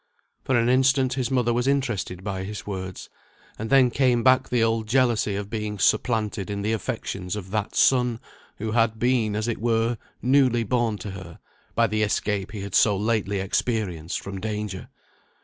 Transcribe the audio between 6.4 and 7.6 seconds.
in the affections of